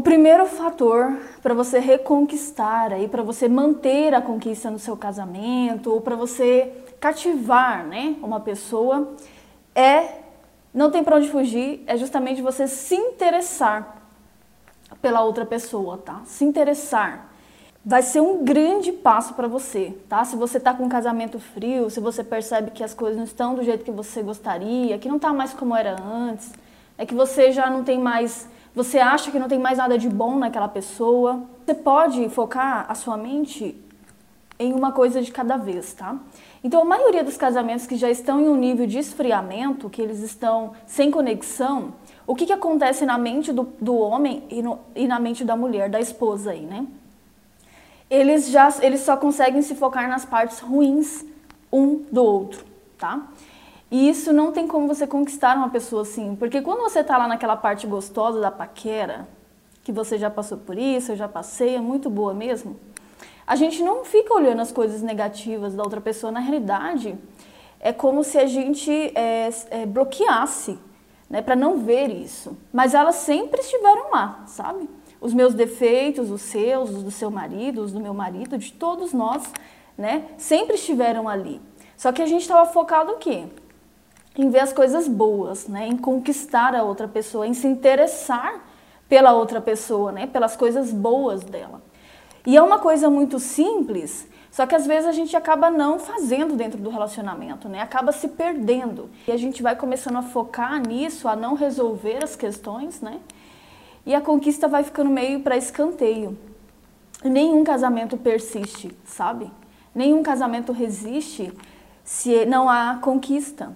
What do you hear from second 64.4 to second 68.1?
as coisas negativas da outra pessoa, na realidade, é